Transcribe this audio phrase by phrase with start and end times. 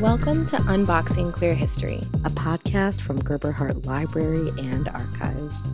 [0.00, 5.68] Welcome to Unboxing Queer History, a podcast from Gerber Hart Library and Archives.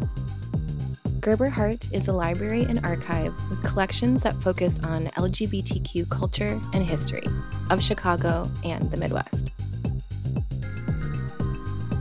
[1.21, 6.85] Gerber Hart is a library and archive with collections that focus on LGBTQ culture and
[6.85, 7.23] history
[7.71, 9.53] of Chicago and the Midwest.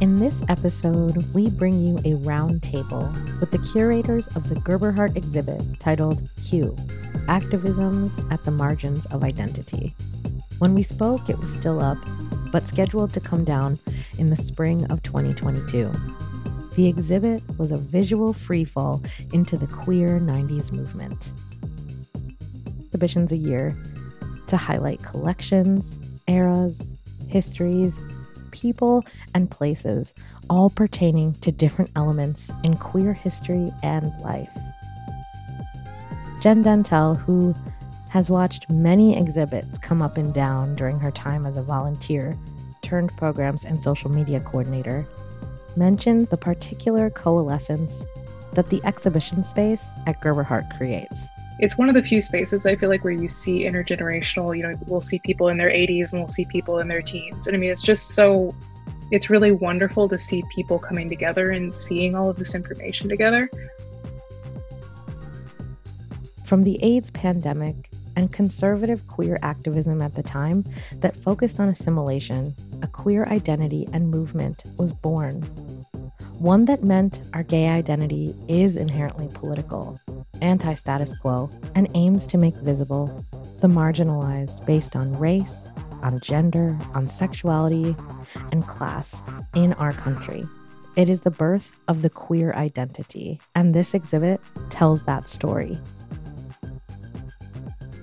[0.01, 5.15] In this episode, we bring you a roundtable with the curators of the Gerber Hart
[5.15, 6.75] exhibit titled Q
[7.27, 9.95] Activisms at the Margins of Identity.
[10.59, 11.97] When we spoke, it was still up,
[12.51, 13.77] but scheduled to come down
[14.17, 15.91] in the spring of 2022.
[16.75, 21.33] The exhibit was a visual freefall into the queer 90s movement.
[22.85, 23.77] Exhibitions a year
[24.47, 26.95] to highlight collections, eras,
[27.27, 27.99] histories,
[28.51, 30.13] people, and places,
[30.49, 34.49] all pertaining to different elements in queer history and life.
[36.41, 37.55] Jen Dentel, who
[38.09, 42.37] has watched many exhibits come up and down during her time as a volunteer,
[42.81, 45.05] turned programs and social media coordinator,
[45.75, 48.05] mentions the particular coalescence
[48.53, 51.29] that the exhibition space at Gerber Hart creates.
[51.59, 54.77] It's one of the few spaces I feel like where you see intergenerational, you know,
[54.87, 57.47] we'll see people in their 80s and we'll see people in their teens.
[57.47, 58.53] And I mean, it's just so,
[59.11, 63.49] it's really wonderful to see people coming together and seeing all of this information together.
[66.45, 70.65] From the AIDS pandemic and conservative queer activism at the time
[70.99, 75.41] that focused on assimilation, a queer identity and movement was born.
[76.39, 79.99] One that meant our gay identity is inherently political,
[80.41, 83.25] anti status quo, and aims to make visible
[83.61, 85.69] the marginalized based on race,
[86.01, 87.95] on gender, on sexuality,
[88.51, 89.23] and class
[89.55, 90.47] in our country.
[90.95, 94.39] It is the birth of the queer identity, and this exhibit
[94.69, 95.79] tells that story.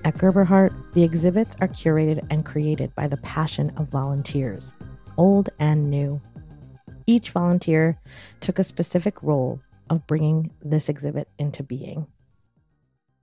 [0.05, 4.75] At Gerber Hart, the exhibits are curated and created by the passion of volunteers,
[5.17, 6.21] old and new.
[7.07, 8.01] Each volunteer
[8.41, 9.61] took a specific role
[9.91, 12.09] of bringing this exhibit into being.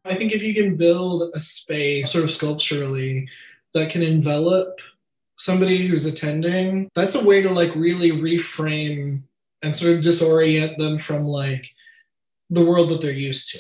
[0.06, 3.28] I think if you can build a space, sort of sculpturally,
[3.73, 4.79] that can envelop
[5.38, 9.23] somebody who's attending, that's a way to like really reframe
[9.62, 11.69] and sort of disorient them from like
[12.50, 13.59] the world that they're used to.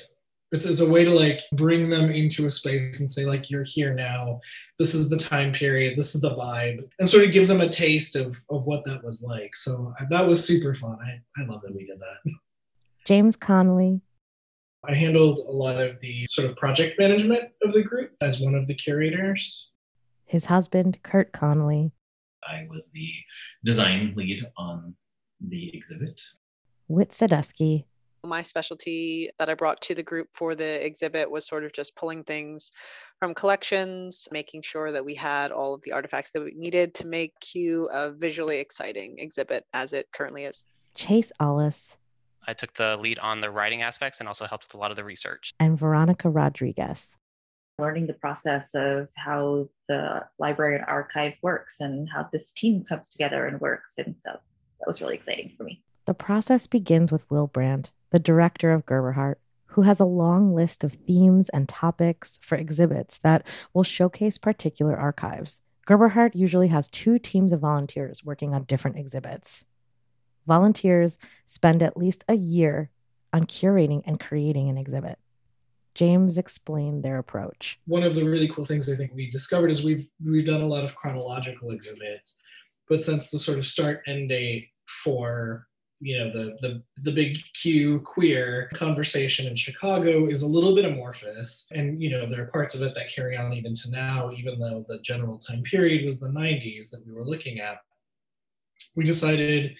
[0.51, 3.63] It's, it's a way to like bring them into a space and say like you're
[3.63, 4.41] here now.
[4.79, 5.97] This is the time period.
[5.97, 6.89] This is the vibe.
[6.97, 9.55] And sort of give them a taste of of what that was like.
[9.55, 10.97] So that was super fun.
[11.01, 12.31] I i love that we did that.
[13.05, 14.01] James Conley.
[14.87, 18.55] I handled a lot of the sort of project management of the group as one
[18.55, 19.71] of the curators.
[20.25, 21.91] His husband kurt Conley.
[22.47, 23.11] I was the
[23.65, 24.95] design lead on
[25.41, 26.21] the exhibit.
[26.87, 27.85] Whit sadusky
[28.23, 31.95] my specialty that I brought to the group for the exhibit was sort of just
[31.95, 32.71] pulling things
[33.19, 37.07] from collections, making sure that we had all of the artifacts that we needed to
[37.07, 40.63] make Q a visually exciting exhibit as it currently is.
[40.95, 41.97] Chase Ollis.
[42.47, 44.97] I took the lead on the writing aspects and also helped with a lot of
[44.97, 45.53] the research.
[45.59, 47.17] And Veronica Rodriguez.
[47.77, 53.07] Learning the process of how the library and archive works and how this team comes
[53.09, 53.93] together and works.
[53.97, 55.81] And so that was really exciting for me.
[56.09, 60.55] The process begins with Will Brandt, the director of Gerber Hart, who has a long
[60.55, 65.61] list of themes and topics for exhibits that will showcase particular archives.
[65.85, 69.65] Gerber Hart usually has two teams of volunteers working on different exhibits.
[70.47, 72.89] Volunteers spend at least a year
[73.31, 75.19] on curating and creating an exhibit.
[75.93, 77.79] James explained their approach.
[77.85, 80.67] One of the really cool things I think we discovered is we've we've done a
[80.67, 82.41] lot of chronological exhibits,
[82.87, 85.67] but since the sort of start end date for
[86.01, 90.85] you know the the the big Q queer conversation in Chicago is a little bit
[90.85, 94.31] amorphous, and you know there are parts of it that carry on even to now,
[94.31, 97.77] even though the general time period was the 90s that we were looking at.
[98.95, 99.75] We decided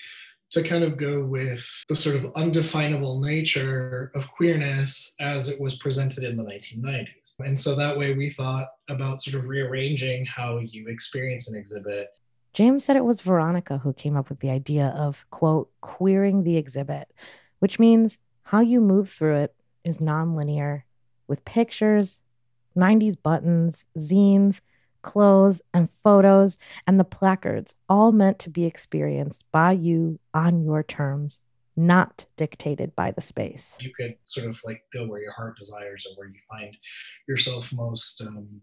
[0.52, 5.78] to kind of go with the sort of undefinable nature of queerness as it was
[5.78, 7.36] presented in the 1990s.
[7.39, 12.10] And so that way we thought about sort of rearranging how you experience an exhibit
[12.60, 16.58] James said it was Veronica who came up with the idea of, quote, queering the
[16.58, 17.10] exhibit,
[17.60, 20.82] which means how you move through it is nonlinear
[21.26, 22.22] with pictures,
[22.76, 24.60] 90s buttons, zines,
[25.04, 30.84] clothes, and photos, and the placards, all meant to be experienced by you on your
[30.84, 31.40] terms,
[31.78, 33.78] not dictated by the space.
[33.80, 36.76] You could sort of like go where your heart desires or where you find
[37.26, 38.60] yourself most um,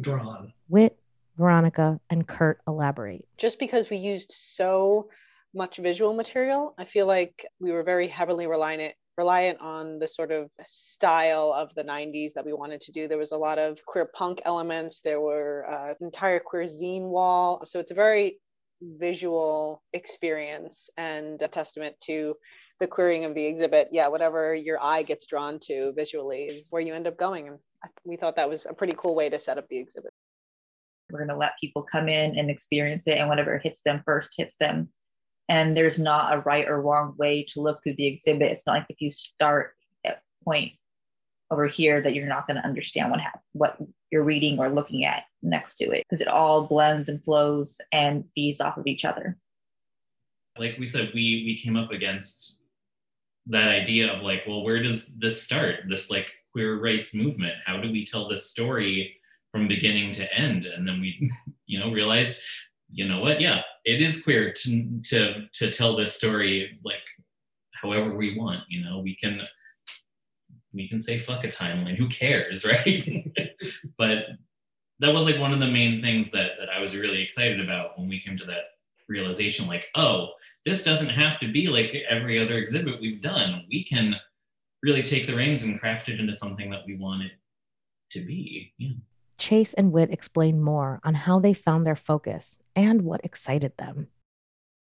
[0.00, 0.52] drawn.
[0.66, 0.98] Whit
[1.38, 3.26] Veronica, and Kurt elaborate.
[3.38, 5.08] Just because we used so
[5.54, 10.30] much visual material, I feel like we were very heavily reliant reliant on the sort
[10.30, 13.08] of style of the 90s that we wanted to do.
[13.08, 17.62] There was a lot of queer punk elements, there were uh, entire queer zine wall.
[17.64, 18.38] So it's a very
[18.80, 22.36] visual experience and a testament to
[22.78, 23.88] the queering of the exhibit.
[23.90, 27.48] Yeah, whatever your eye gets drawn to visually is where you end up going.
[27.48, 27.58] And
[28.04, 30.12] we thought that was a pretty cool way to set up the exhibit.
[31.10, 34.34] We're going to let people come in and experience it, and whatever hits them first
[34.36, 34.90] hits them.
[35.48, 38.52] And there's not a right or wrong way to look through the exhibit.
[38.52, 39.74] It's not like if you start
[40.04, 40.72] at point
[41.50, 43.20] over here that you're not going to understand what
[43.52, 43.78] what
[44.10, 48.24] you're reading or looking at next to it because it all blends and flows and
[48.34, 49.36] feeds off of each other.
[50.58, 52.56] Like we said, we we came up against
[53.46, 55.80] that idea of like, well, where does this start?
[55.88, 57.54] This like queer rights movement.
[57.64, 59.17] How do we tell this story
[59.52, 60.66] from beginning to end?
[60.66, 61.30] And then we,
[61.66, 62.40] you know, realized,
[62.90, 63.40] you know what?
[63.40, 67.06] Yeah, it is queer to to to tell this story like
[67.72, 68.62] however we want.
[68.68, 69.42] You know, we can
[70.72, 71.96] we can say fuck a timeline.
[71.96, 73.02] Who cares, right?
[73.96, 74.24] but
[75.00, 77.98] that was like one of the main things that that I was really excited about
[77.98, 78.64] when we came to that
[79.08, 79.66] realization.
[79.66, 80.28] Like, oh,
[80.64, 83.64] this doesn't have to be like every other exhibit we've done.
[83.70, 84.16] We can
[84.82, 87.32] really take the reins and craft it into something that we want it
[88.10, 88.72] to be.
[88.78, 88.90] Yeah.
[89.38, 94.08] Chase and Whit explain more on how they found their focus and what excited them.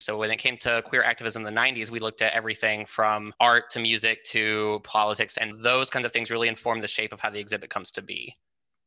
[0.02, 3.34] So when it came to queer activism in the 90s, we looked at everything from
[3.42, 7.20] art to music to politics, and those kinds of things really informed the shape of
[7.20, 8.34] how the exhibit comes to be.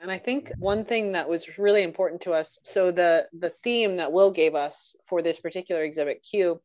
[0.01, 3.97] And I think one thing that was really important to us, so the the theme
[3.97, 6.61] that Will gave us for this particular exhibit Q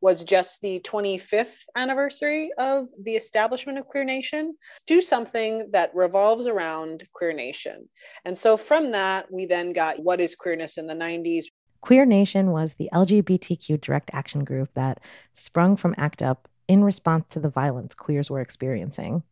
[0.00, 4.54] was just the 25th anniversary of the establishment of Queer Nation.
[4.86, 7.88] Do something that revolves around Queer Nation.
[8.24, 11.46] And so from that, we then got what is queerness in the 90s.
[11.80, 15.00] Queer Nation was the LGBTQ direct action group that
[15.32, 19.22] sprung from ACT UP in response to the violence queers were experiencing.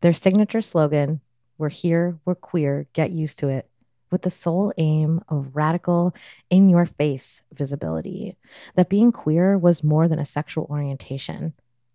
[0.00, 1.20] Their signature slogan,
[1.58, 3.68] We're here, we're queer, get used to it,
[4.10, 6.14] with the sole aim of radical,
[6.50, 8.36] in your face visibility.
[8.74, 11.54] That being queer was more than a sexual orientation,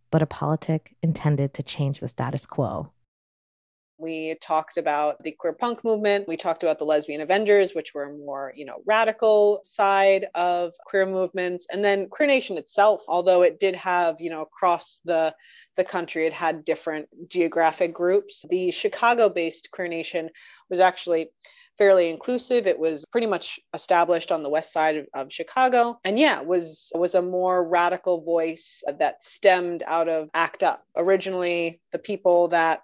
[0.09, 2.91] but a politic intended to change the status quo.
[3.97, 6.27] We talked about the queer punk movement.
[6.27, 11.05] We talked about the lesbian Avengers, which were more, you know, radical side of queer
[11.05, 11.67] movements.
[11.71, 15.35] And then Queer Nation itself, although it did have, you know, across the
[15.77, 18.43] the country, it had different geographic groups.
[18.49, 20.29] The Chicago-based Queer Nation
[20.69, 21.29] was actually
[21.77, 22.67] fairly inclusive.
[22.67, 25.99] It was pretty much established on the west side of, of, Chicago.
[26.03, 30.83] And yeah, was was a more radical voice that stemmed out of ACT UP.
[30.95, 32.81] Originally, the people that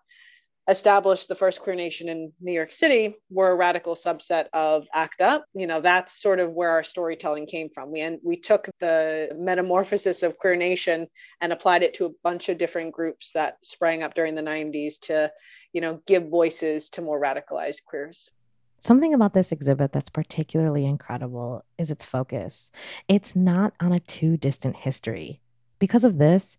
[0.69, 5.21] established the first queer nation in New York City were a radical subset of ACT
[5.21, 5.45] UP.
[5.53, 7.91] You know, that's sort of where our storytelling came from.
[7.91, 11.07] We and we took the metamorphosis of queer nation
[11.39, 14.99] and applied it to a bunch of different groups that sprang up during the 90s
[15.01, 15.31] to,
[15.71, 18.31] you know, give voices to more radicalized queers.
[18.79, 22.71] Something about this exhibit that's particularly incredible is its focus.
[23.07, 25.41] It's not on a too distant history.
[25.79, 26.57] Because of this,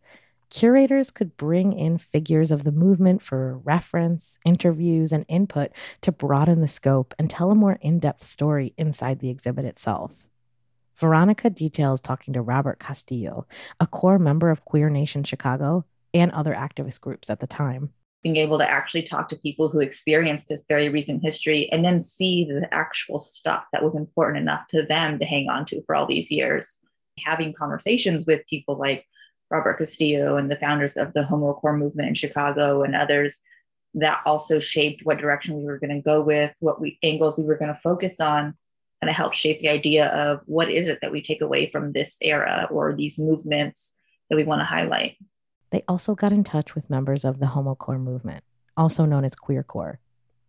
[0.50, 5.70] curators could bring in figures of the movement for reference, interviews, and input
[6.00, 10.12] to broaden the scope and tell a more in depth story inside the exhibit itself.
[10.96, 13.46] Veronica details talking to Robert Castillo,
[13.78, 17.92] a core member of Queer Nation Chicago and other activist groups at the time.
[18.22, 22.00] Being able to actually talk to people who experienced this very recent history and then
[22.00, 25.94] see the actual stuff that was important enough to them to hang on to for
[25.94, 26.78] all these years.
[27.24, 29.04] Having conversations with people like
[29.50, 33.40] Robert Castillo and the founders of the homocore movement in Chicago and others
[33.94, 37.44] that also shaped what direction we were going to go with, what we angles we
[37.44, 38.54] were going to focus on,
[39.00, 41.92] and it helped shape the idea of what is it that we take away from
[41.92, 43.96] this era or these movements
[44.28, 45.16] that we want to highlight.
[45.70, 48.42] They also got in touch with members of the homocore movement,
[48.76, 49.96] also known as queercore,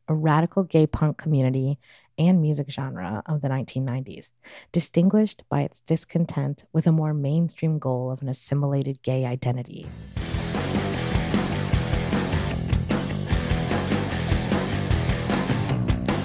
[0.07, 1.77] a radical gay punk community
[2.17, 4.31] and music genre of the 1990s,
[4.71, 9.87] distinguished by its discontent with a more mainstream goal of an assimilated gay identity.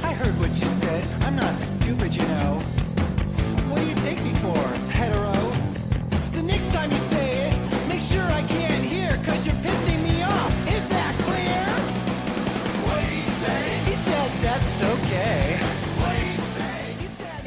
[0.02, 1.04] I heard what you said.
[1.24, 2.58] I'm not stupid, you know.
[3.68, 4.73] What do you take me for,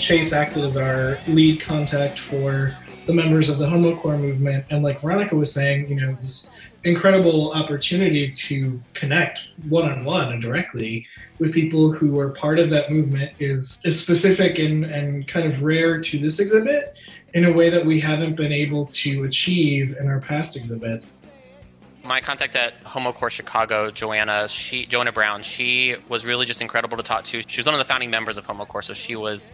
[0.07, 2.73] Chase acted as our lead contact for
[3.07, 4.63] the members of the homocore movement.
[4.69, 6.53] And like Veronica was saying, you know, this
[6.85, 11.05] incredible opportunity to connect one on one and directly
[11.39, 15.61] with people who are part of that movement is, is specific and, and kind of
[15.61, 16.95] rare to this exhibit
[17.33, 21.05] in a way that we haven't been able to achieve in our past exhibits.
[22.05, 27.03] my contact at HomoCore Chicago, Joanna, she Joanna Brown, she was really just incredible to
[27.03, 27.41] talk to.
[27.45, 29.51] She was one of the founding members of HomoCore, so she was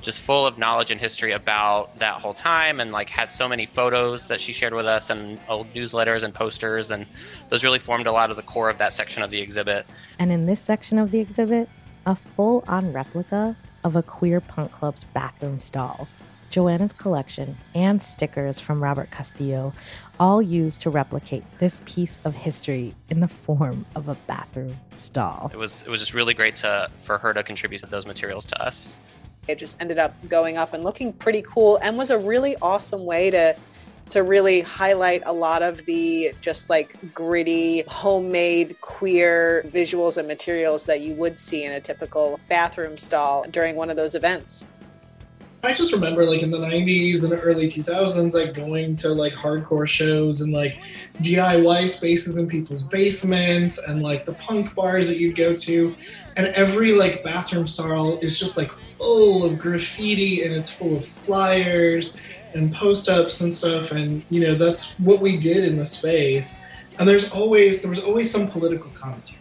[0.00, 3.66] just full of knowledge and history about that whole time and like had so many
[3.66, 7.06] photos that she shared with us and old newsletters and posters and
[7.48, 9.86] those really formed a lot of the core of that section of the exhibit.
[10.18, 11.68] And in this section of the exhibit,
[12.06, 16.08] a full on replica of a queer punk club's bathroom stall.
[16.50, 19.72] Joanna's collection and stickers from Robert Castillo,
[20.18, 25.50] all used to replicate this piece of history in the form of a bathroom stall.
[25.52, 28.62] It was it was just really great to for her to contribute those materials to
[28.62, 28.96] us.
[29.48, 33.04] It just ended up going up and looking pretty cool and was a really awesome
[33.04, 33.56] way to
[34.10, 40.86] to really highlight a lot of the just like gritty, homemade, queer visuals and materials
[40.86, 44.64] that you would see in a typical bathroom stall during one of those events.
[45.62, 49.88] I just remember like in the 90s and early 2000s, like going to like hardcore
[49.88, 50.78] shows and like
[51.16, 55.96] DIY spaces in people's basements and like the punk bars that you'd go to.
[56.36, 61.06] And every like bathroom stall is just like full of graffiti and it's full of
[61.06, 62.16] flyers
[62.54, 63.92] and post ups and stuff.
[63.92, 66.58] And you know, that's what we did in the space.
[66.98, 69.38] And there's always, there was always some political commentary.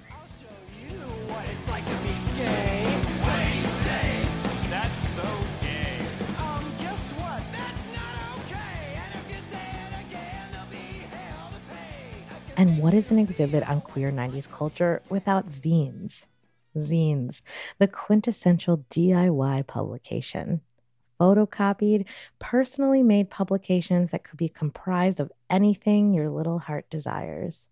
[12.59, 16.25] And what is an exhibit on queer 90s culture without zines?
[16.77, 17.41] Zines,
[17.77, 20.61] the quintessential DIY publication.
[21.19, 22.07] Photocopied,
[22.39, 27.69] personally made publications that could be comprised of anything your little heart desires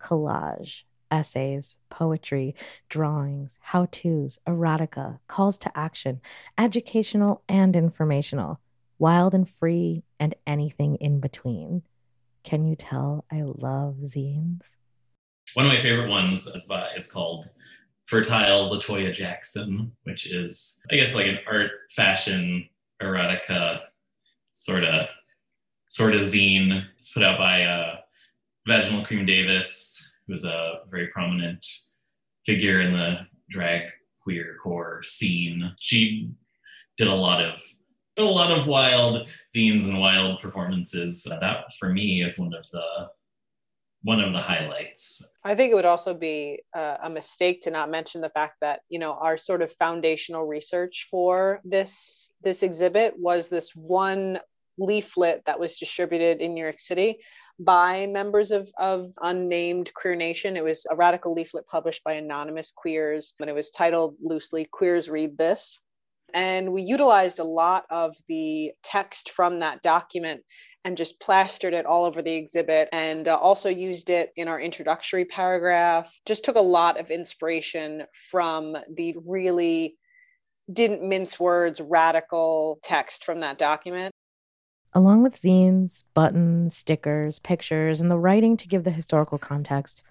[0.00, 2.54] collage, essays, poetry,
[2.88, 6.20] drawings, how to's, erotica, calls to action,
[6.58, 8.60] educational and informational,
[8.98, 11.82] wild and free, and anything in between.
[12.42, 14.60] Can you tell I love zines?
[15.54, 17.48] One of my favorite ones is, by, is called
[18.06, 22.68] Fertile La Toyah Jackson, which is, I guess, like an art, fashion,
[23.02, 23.80] erotica
[24.52, 25.08] sort of
[25.88, 26.84] sort of zine.
[26.96, 27.96] It's put out by uh,
[28.66, 31.66] Vaginal Creme Davis, who's a very prominent
[32.44, 33.82] figure in the drag
[34.22, 35.72] queer core scene.
[35.80, 36.30] She
[36.96, 37.60] did a lot of
[38.16, 41.26] a lot of wild scenes and wild performances.
[41.30, 43.08] Uh, that for me is one of the
[44.04, 45.26] one of the highlights.
[45.42, 48.80] I think it would also be uh, a mistake to not mention the fact that
[48.88, 54.38] you know our sort of foundational research for this this exhibit was this one
[54.78, 57.18] leaflet that was distributed in New York City
[57.58, 62.72] by members of, of unnamed queer nation it was a radical leaflet published by anonymous
[62.74, 65.80] queers and it was titled loosely queers read this
[66.34, 70.42] and we utilized a lot of the text from that document
[70.84, 74.60] and just plastered it all over the exhibit and uh, also used it in our
[74.60, 76.12] introductory paragraph.
[76.26, 79.96] Just took a lot of inspiration from the really
[80.72, 84.12] didn't mince words, radical text from that document.
[84.92, 90.02] Along with zines, buttons, stickers, pictures, and the writing to give the historical context,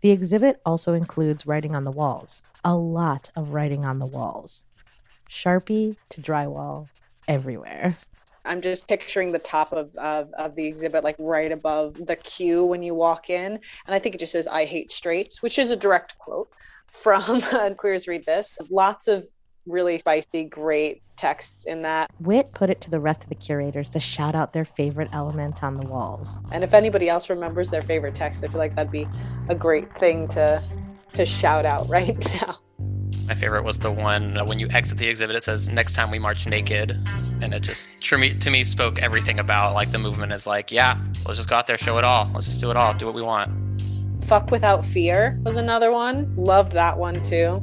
[0.00, 2.42] the exhibit also includes writing on the walls.
[2.64, 4.64] A lot of writing on the walls.
[5.32, 6.88] Sharpie to drywall
[7.26, 7.96] everywhere.
[8.44, 12.64] I'm just picturing the top of, of, of the exhibit, like right above the Q
[12.66, 13.52] when you walk in.
[13.52, 16.50] And I think it just says, I hate straights, which is a direct quote
[16.86, 18.58] from uh, Queers Read This.
[18.68, 19.26] Lots of
[19.64, 22.10] really spicy, great texts in that.
[22.18, 25.62] Whit put it to the rest of the curators to shout out their favorite element
[25.62, 26.38] on the walls.
[26.50, 29.06] And if anybody else remembers their favorite text, I feel like that'd be
[29.48, 30.62] a great thing to
[31.14, 32.58] to shout out right now.
[33.32, 35.34] My favorite was the one uh, when you exit the exhibit.
[35.34, 36.90] It says "Next time we march naked,"
[37.40, 40.70] and it just to me to me spoke everything about like the movement is like,
[40.70, 42.30] yeah, let's just go out there, show it all.
[42.34, 43.80] Let's just do it all, do what we want.
[44.26, 46.30] Fuck without fear was another one.
[46.36, 47.62] Loved that one too.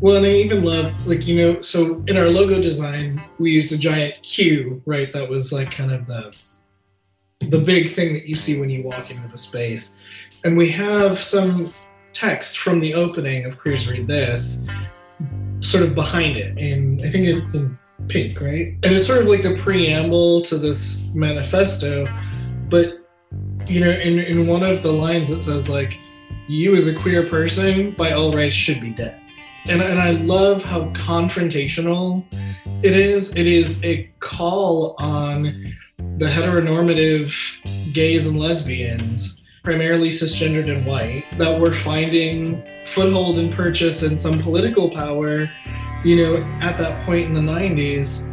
[0.00, 3.70] Well, and I even love like you know, so in our logo design, we used
[3.70, 5.12] a giant Q, right?
[5.12, 6.34] That was like kind of the
[7.50, 9.96] the big thing that you see when you walk into the space.
[10.42, 11.66] And we have some
[12.14, 14.66] text from the opening of Queers Read This
[15.60, 16.56] sort of behind it.
[16.58, 17.78] And I think it's in
[18.08, 18.74] pink, right?
[18.82, 22.06] And it's sort of like the preamble to this manifesto.
[22.68, 22.98] But,
[23.66, 25.98] you know, in, in one of the lines it says, like,
[26.46, 29.20] you as a queer person, by all rights, should be dead.
[29.66, 32.24] And, and I love how confrontational
[32.82, 33.34] it is.
[33.34, 35.72] It is a call on
[36.18, 37.32] the heteronormative
[37.94, 44.38] gays and lesbians primarily cisgendered and white, that were finding foothold and purchase and some
[44.38, 45.50] political power,
[46.04, 48.26] you know, at that point in the 90s.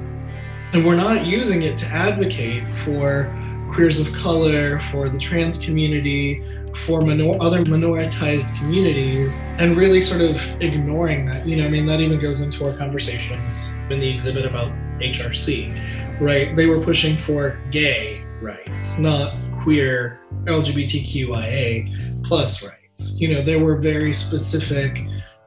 [0.74, 3.34] And we're not using it to advocate for
[3.74, 6.44] queers of color, for the trans community,
[6.76, 11.48] for minor- other minoritized communities, and really sort of ignoring that.
[11.48, 16.20] You know, I mean, that even goes into our conversations in the exhibit about HRC,
[16.20, 16.54] right?
[16.58, 23.14] They were pushing for gay rights, not queer LGBTQIA plus rights.
[23.18, 25.00] You know, there were very specific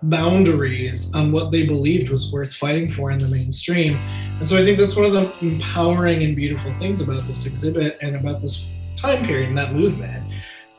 [0.02, 3.96] boundaries on what they believed was worth fighting for in the mainstream.
[4.38, 7.98] And so I think that's one of the empowering and beautiful things about this exhibit
[8.02, 10.32] and about this time period and that movement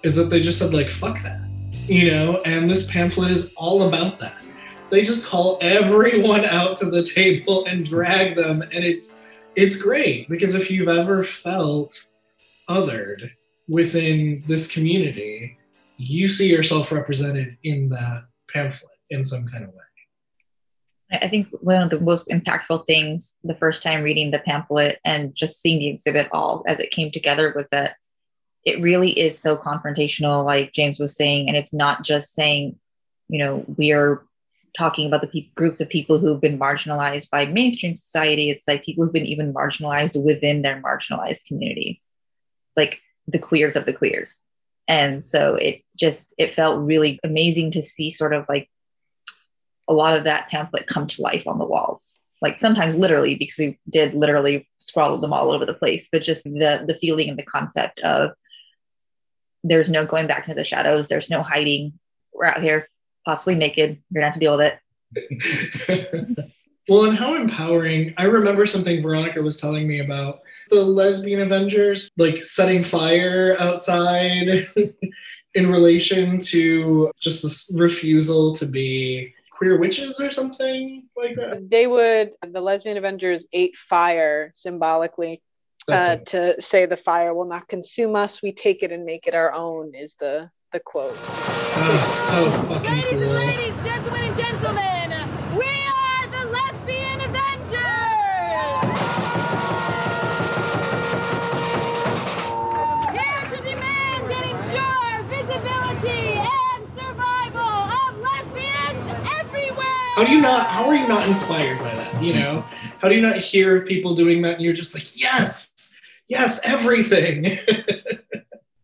[0.03, 1.41] is that they just said like fuck that.
[1.87, 4.41] You know, and this pamphlet is all about that.
[4.91, 9.19] They just call everyone out to the table and drag them and it's
[9.55, 12.11] it's great because if you've ever felt
[12.69, 13.29] othered
[13.67, 15.57] within this community,
[15.97, 19.81] you see yourself represented in that pamphlet in some kind of way.
[21.11, 25.35] I think one of the most impactful things the first time reading the pamphlet and
[25.35, 27.95] just seeing the exhibit all as it came together was that
[28.65, 31.47] it really is so confrontational, like James was saying.
[31.47, 32.77] And it's not just saying,
[33.29, 34.25] you know, we are
[34.75, 38.49] talking about the pe- groups of people who've been marginalized by mainstream society.
[38.49, 42.11] It's like people who've been even marginalized within their marginalized communities.
[42.75, 44.41] Like the queers of the queers.
[44.87, 48.69] And so it just, it felt really amazing to see sort of like
[49.87, 52.19] a lot of that pamphlet come to life on the walls.
[52.41, 56.43] Like sometimes literally because we did literally scroll them all over the place but just
[56.43, 58.31] the the feeling and the concept of
[59.63, 61.93] there's no going back into the shadows there's no hiding.
[62.33, 62.89] We're out here
[63.25, 64.01] possibly naked.
[64.09, 64.79] You're gonna have to deal with
[65.17, 66.37] it.
[66.87, 72.09] Well and how empowering i remember something veronica was telling me about the lesbian avengers
[72.17, 74.67] like setting fire outside
[75.55, 81.69] in relation to just this refusal to be queer witches or something like that?
[81.69, 85.41] They would, the lesbian Avengers ate fire symbolically
[85.87, 88.41] uh, to say the fire will not consume us.
[88.41, 91.15] We take it and make it our own, is the, the quote.
[91.17, 93.21] Oh, so fucking Ladies cool.
[93.23, 94.94] and ladies, gentlemen and gentlemen,
[110.15, 110.67] How do you not?
[110.67, 112.23] How are you not inspired by that?
[112.23, 112.63] You know,
[113.01, 115.91] how do you not hear of people doing that and you're just like, yes,
[116.29, 117.59] yes, everything.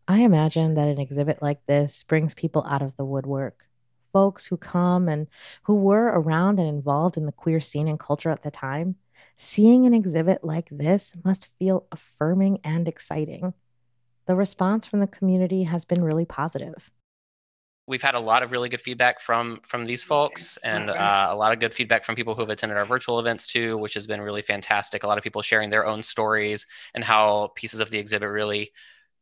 [0.08, 3.64] I imagine that an exhibit like this brings people out of the woodwork.
[4.12, 5.26] Folks who come and
[5.62, 8.96] who were around and involved in the queer scene and culture at the time,
[9.34, 13.54] seeing an exhibit like this must feel affirming and exciting.
[14.26, 16.90] The response from the community has been really positive.
[17.92, 21.36] We've had a lot of really good feedback from from these folks, and uh, a
[21.36, 24.06] lot of good feedback from people who have attended our virtual events too, which has
[24.06, 25.02] been really fantastic.
[25.02, 28.72] A lot of people sharing their own stories and how pieces of the exhibit really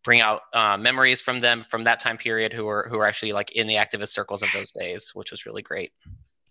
[0.04, 3.32] bring out uh, memories from them from that time period who are who are actually
[3.32, 5.90] like in the activist circles of those days, which was really great.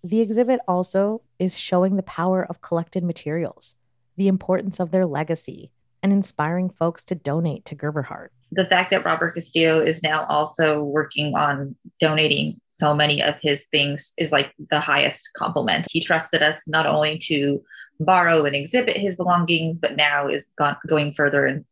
[0.04, 3.78] The exhibit also is showing the power of collected materials,
[4.18, 8.32] the importance of their legacy, and inspiring folks to donate to Gerber Hart.
[8.52, 13.66] The fact that Robert Castillo is now also working on donating so many of his
[13.66, 15.86] things is like the highest compliment.
[15.90, 17.64] He trusted us not only to
[18.00, 21.66] borrow and exhibit his belongings, but now is gone, going further and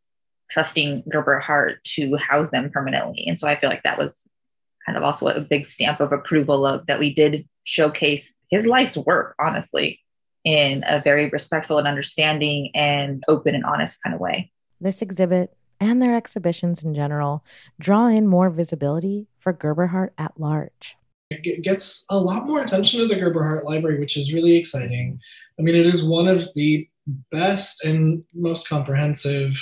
[0.50, 3.24] trusting Gerber Hart to house them permanently.
[3.26, 4.28] And so I feel like that was
[4.84, 8.96] kind of also a big stamp of approval of that we did showcase his life's
[8.96, 10.00] work, honestly,
[10.44, 14.50] in a very respectful and understanding and open and honest kind of way.
[14.80, 17.44] This exhibit and their exhibitions in general
[17.78, 20.96] draw in more visibility for Gerber Hart at large.
[21.30, 25.20] It gets a lot more attention to the Gerber Hart Library, which is really exciting.
[25.58, 26.88] I mean, it is one of the
[27.30, 29.52] best and most comprehensive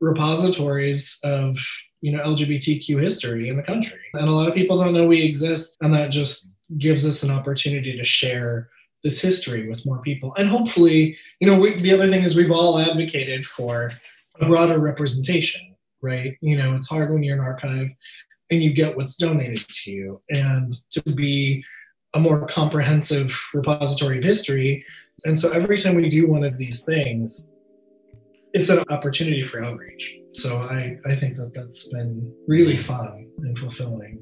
[0.00, 1.58] repositories of
[2.00, 5.22] you know LGBTQ history in the country, and a lot of people don't know we
[5.22, 8.68] exist, and that just gives us an opportunity to share
[9.02, 12.50] this history with more people, and hopefully, you know, we, the other thing is we've
[12.50, 13.90] all advocated for
[14.40, 16.36] a broader representation, right?
[16.40, 17.88] You know, it's hard when you're an archive
[18.50, 21.64] and you get what's donated to you, and to be
[22.14, 24.84] a more comprehensive repository of history.
[25.24, 27.52] And so every time we do one of these things,
[28.52, 30.16] it's an opportunity for outreach.
[30.32, 34.18] So I, I think that that's been really fun and fulfilling.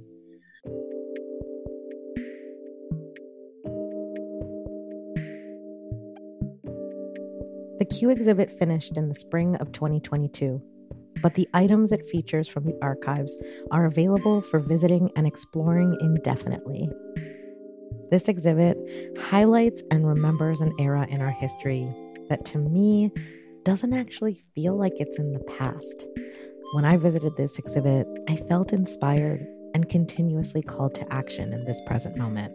[7.91, 10.63] Q exhibit finished in the spring of 2022,
[11.23, 16.89] but the items it features from the archives are available for visiting and exploring indefinitely.
[18.11, 18.79] This exhibit
[19.19, 21.93] highlights and remembers an era in our history
[22.29, 23.11] that to me
[23.65, 26.07] doesn't actually feel like it's in the past,
[26.73, 31.81] When I visited this exhibit, I felt inspired and continuously called to action in this
[31.87, 32.53] present moment.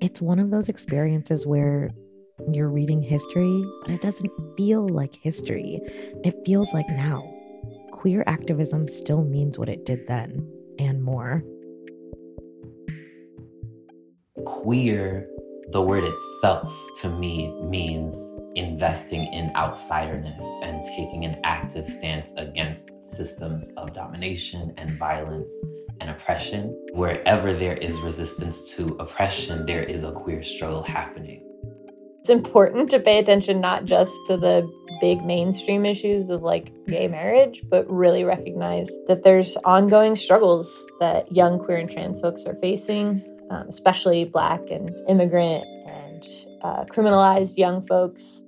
[0.00, 1.90] It's one of those experiences where
[2.54, 5.80] you're reading history, but it doesn't feel like history.
[6.24, 7.22] It feels like now.
[7.92, 11.42] Queer activism still means what it did then, and more.
[14.44, 15.28] Queer,
[15.70, 18.16] the word itself to me means
[18.56, 25.52] investing in outsiderness and taking an active stance against systems of domination and violence
[26.00, 26.76] and oppression.
[26.92, 31.49] Wherever there is resistance to oppression, there is a queer struggle happening.
[32.20, 37.08] It's important to pay attention not just to the big mainstream issues of like gay
[37.08, 42.54] marriage, but really recognize that there's ongoing struggles that young queer and trans folks are
[42.56, 46.22] facing, um, especially Black and immigrant and
[46.60, 48.44] uh, criminalized young folks.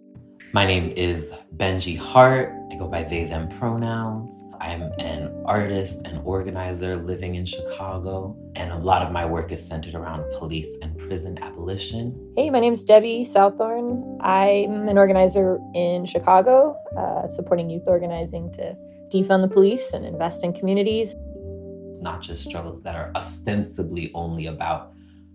[0.52, 2.54] My name is Benji Hart.
[2.70, 4.30] I go by they, them pronouns.
[4.62, 9.66] I'm an artist and organizer living in Chicago, and a lot of my work is
[9.66, 12.32] centered around police and prison abolition.
[12.36, 14.18] Hey, my name is Debbie Southorn.
[14.20, 18.76] I'm an organizer in Chicago, uh, supporting youth organizing to
[19.12, 21.16] defund the police and invest in communities.
[21.90, 24.92] It's not just struggles that are ostensibly only about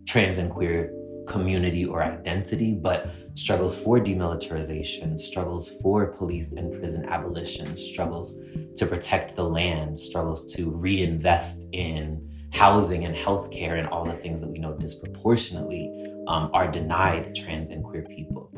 [0.08, 0.90] trans and queer
[1.28, 8.42] community or identity, but struggles for demilitarization, struggles for police and prison abolition, struggles
[8.76, 14.42] to protect the land, struggles to reinvest in housing and healthcare and all the things
[14.42, 15.92] that we know disproportionately
[16.28, 18.50] um, are denied trans and queer people.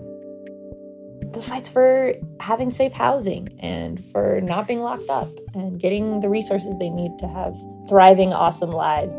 [1.34, 6.30] The fights for having safe housing and for not being locked up and getting the
[6.30, 7.56] resources they need to have
[7.88, 9.16] thriving, awesome lives.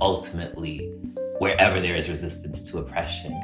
[0.00, 0.92] Ultimately,
[1.38, 3.40] wherever there is resistance to oppression,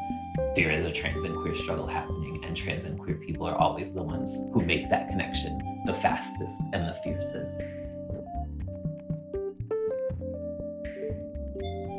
[0.55, 3.93] there is a trans and queer struggle happening, and trans and queer people are always
[3.93, 7.57] the ones who make that connection the fastest and the fiercest.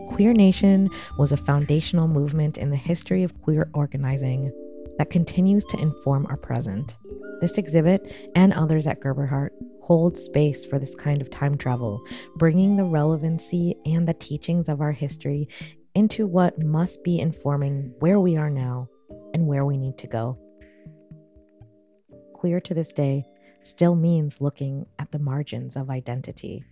[0.10, 4.52] Queer Nation was a foundational movement in the history of queer organizing
[4.98, 6.98] that continues to inform our present.
[7.42, 12.02] This exhibit and others at Gerber Hart hold space for this kind of time travel,
[12.38, 15.50] bringing the relevancy and the teachings of our history
[15.96, 18.88] into what must be informing where we are now
[19.34, 20.38] and where we need to go.
[22.34, 23.26] Queer to this day
[23.62, 26.64] still means looking at the margins of identity,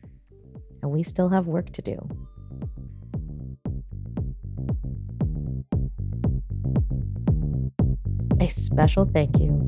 [0.81, 2.10] and we still have work to do.
[8.39, 9.61] A special thank you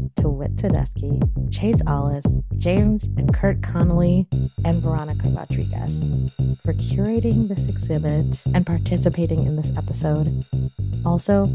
[0.44, 2.26] Whit Chase Ollis,
[2.58, 4.28] James and Kurt Conley,
[4.66, 6.04] and Veronica Rodriguez
[6.64, 10.44] for curating this exhibit and participating in this episode.
[11.06, 11.48] Also,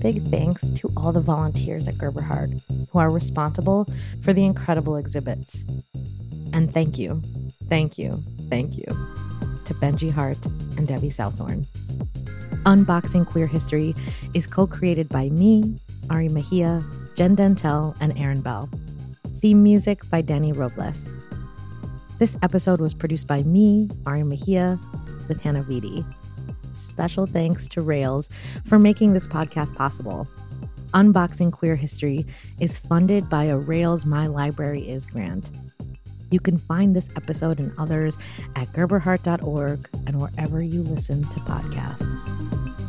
[0.00, 2.50] big thanks to all the volunteers at Gerber Hart
[2.90, 3.88] who are responsible
[4.22, 5.64] for the incredible exhibits.
[6.52, 7.22] And thank you,
[7.68, 8.86] thank you, thank you
[9.64, 10.44] to Benji Hart
[10.76, 11.66] and Debbie Southorn.
[12.64, 13.94] Unboxing Queer History
[14.34, 15.80] is co created by me,
[16.10, 16.84] Ari Mejia,
[17.16, 18.68] Jen Dentel, and Erin Bell.
[19.38, 21.14] Theme music by Danny Robles.
[22.18, 24.78] This episode was produced by me, Ari Mejia,
[25.26, 26.04] with Hannah Viti.
[26.74, 28.28] Special thanks to Rails
[28.66, 30.28] for making this podcast possible.
[30.92, 32.26] Unboxing Queer History
[32.60, 35.52] is funded by a Rails My Library Is grant.
[36.30, 38.18] You can find this episode and others
[38.56, 42.85] at gerberhart.org and wherever you listen to podcasts.